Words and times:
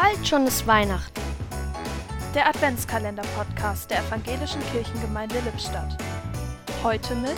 Bald 0.00 0.26
schon 0.26 0.46
ist 0.46 0.66
Weihnachten. 0.66 1.20
Der 2.34 2.48
Adventskalender-Podcast 2.48 3.90
der 3.90 3.98
Evangelischen 3.98 4.62
Kirchengemeinde 4.72 5.38
Lippstadt. 5.40 5.94
Heute 6.82 7.14
mit 7.16 7.36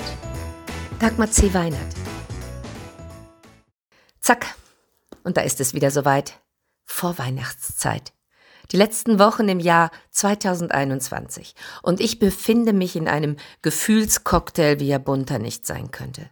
Dagmar 1.01 1.29
C. 1.29 1.53
Weinert. 1.54 1.80
Zack, 4.21 4.54
und 5.25 5.37
da 5.37 5.40
ist 5.40 5.61
es 5.61 5.75
wieder 5.75 5.90
soweit. 5.90 6.38
Vorweihnachtszeit. 6.85 8.12
Die 8.70 8.76
letzten 8.76 9.18
Wochen 9.18 9.48
im 9.48 9.58
Jahr 9.58 9.90
2021. 10.10 11.56
Und 11.82 11.98
ich 12.00 12.20
befinde 12.20 12.72
mich 12.72 12.94
in 12.94 13.08
einem 13.08 13.38
Gefühlscocktail, 13.62 14.79
wie 14.79 14.90
er 14.90 15.00
bunter 15.00 15.40
nicht 15.40 15.66
sein 15.66 15.90
könnte. 15.90 16.30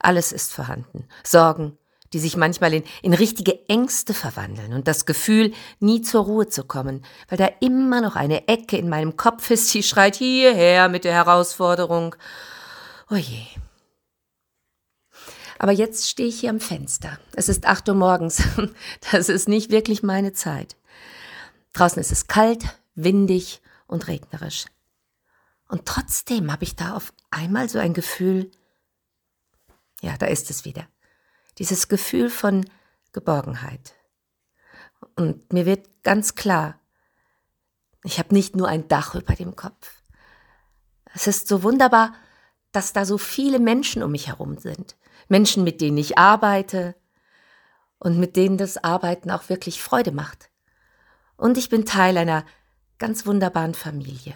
Alles 0.00 0.32
ist 0.32 0.52
vorhanden. 0.52 1.06
Sorgen, 1.22 1.78
die 2.12 2.18
sich 2.18 2.36
manchmal 2.36 2.74
in, 2.74 2.84
in 3.02 3.14
richtige 3.14 3.68
Ängste 3.68 4.14
verwandeln 4.14 4.72
und 4.72 4.88
das 4.88 5.06
Gefühl, 5.06 5.52
nie 5.80 6.02
zur 6.02 6.24
Ruhe 6.24 6.48
zu 6.48 6.64
kommen, 6.64 7.04
weil 7.28 7.38
da 7.38 7.48
immer 7.60 8.00
noch 8.00 8.16
eine 8.16 8.48
Ecke 8.48 8.76
in 8.76 8.88
meinem 8.88 9.16
Kopf 9.16 9.50
ist, 9.50 9.72
die 9.74 9.82
schreit 9.82 10.16
hierher 10.16 10.88
mit 10.88 11.04
der 11.04 11.14
Herausforderung. 11.14 12.14
Oje. 13.10 13.46
Aber 15.58 15.72
jetzt 15.72 16.08
stehe 16.08 16.28
ich 16.28 16.40
hier 16.40 16.50
am 16.50 16.60
Fenster. 16.60 17.18
Es 17.34 17.48
ist 17.48 17.66
acht 17.66 17.88
Uhr 17.88 17.94
morgens. 17.94 18.42
Das 19.12 19.28
ist 19.28 19.48
nicht 19.48 19.70
wirklich 19.70 20.02
meine 20.02 20.32
Zeit. 20.32 20.76
Draußen 21.72 22.00
ist 22.00 22.12
es 22.12 22.26
kalt, 22.26 22.64
windig 22.94 23.60
und 23.86 24.06
regnerisch. 24.06 24.66
Und 25.68 25.84
trotzdem 25.84 26.50
habe 26.52 26.64
ich 26.64 26.76
da 26.76 26.94
auf 26.94 27.12
einmal 27.30 27.68
so 27.68 27.78
ein 27.78 27.92
Gefühl, 27.92 28.50
ja, 30.00 30.16
da 30.16 30.26
ist 30.26 30.48
es 30.50 30.64
wieder 30.64 30.86
dieses 31.58 31.88
Gefühl 31.88 32.30
von 32.30 32.64
Geborgenheit. 33.12 33.94
Und 35.16 35.52
mir 35.52 35.66
wird 35.66 36.02
ganz 36.02 36.34
klar, 36.34 36.78
ich 38.04 38.18
habe 38.18 38.34
nicht 38.34 38.56
nur 38.56 38.68
ein 38.68 38.88
Dach 38.88 39.14
über 39.14 39.34
dem 39.34 39.56
Kopf. 39.56 40.02
Es 41.14 41.26
ist 41.26 41.48
so 41.48 41.62
wunderbar, 41.62 42.14
dass 42.72 42.92
da 42.92 43.04
so 43.04 43.18
viele 43.18 43.58
Menschen 43.58 44.02
um 44.02 44.12
mich 44.12 44.28
herum 44.28 44.58
sind. 44.58 44.96
Menschen, 45.28 45.64
mit 45.64 45.80
denen 45.80 45.98
ich 45.98 46.16
arbeite 46.16 46.94
und 47.98 48.18
mit 48.18 48.36
denen 48.36 48.56
das 48.56 48.82
Arbeiten 48.82 49.30
auch 49.30 49.48
wirklich 49.48 49.82
Freude 49.82 50.12
macht. 50.12 50.50
Und 51.36 51.58
ich 51.58 51.68
bin 51.68 51.86
Teil 51.86 52.16
einer 52.16 52.44
ganz 52.98 53.26
wunderbaren 53.26 53.74
Familie. 53.74 54.34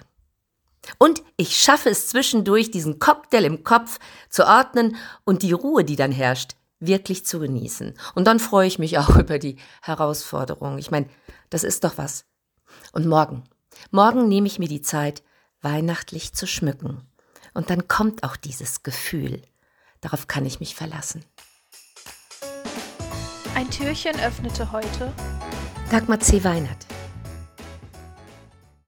Und 0.97 1.23
ich 1.37 1.55
schaffe 1.57 1.89
es 1.89 2.07
zwischendurch, 2.09 2.71
diesen 2.71 2.99
Cocktail 2.99 3.45
im 3.45 3.63
Kopf 3.63 3.99
zu 4.29 4.45
ordnen 4.45 4.97
und 5.23 5.41
die 5.43 5.53
Ruhe, 5.53 5.85
die 5.85 5.95
dann 5.95 6.11
herrscht, 6.11 6.55
wirklich 6.85 7.25
zu 7.25 7.39
genießen. 7.39 7.93
Und 8.15 8.25
dann 8.25 8.39
freue 8.39 8.67
ich 8.67 8.79
mich 8.79 8.97
auch 8.99 9.17
über 9.17 9.39
die 9.39 9.57
Herausforderung. 9.81 10.77
Ich 10.77 10.91
meine, 10.91 11.07
das 11.49 11.63
ist 11.63 11.83
doch 11.83 11.97
was. 11.97 12.25
Und 12.91 13.05
morgen, 13.07 13.43
morgen 13.91 14.27
nehme 14.27 14.47
ich 14.47 14.59
mir 14.59 14.67
die 14.67 14.81
Zeit, 14.81 15.23
weihnachtlich 15.61 16.33
zu 16.33 16.47
schmücken. 16.47 17.07
Und 17.53 17.69
dann 17.69 17.87
kommt 17.87 18.23
auch 18.23 18.35
dieses 18.35 18.83
Gefühl. 18.83 19.41
Darauf 20.01 20.27
kann 20.27 20.45
ich 20.45 20.59
mich 20.59 20.75
verlassen. 20.75 21.23
Ein 23.55 23.69
Türchen 23.69 24.19
öffnete 24.19 24.71
heute 24.71 25.13
Dagmar 25.91 26.19
C. 26.19 26.43
Weinert. 26.43 26.82